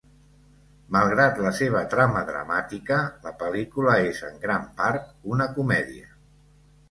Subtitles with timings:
[0.93, 6.09] Malgrat la seva trama dramàtica, la pel·lícula és en gran part una comèdia.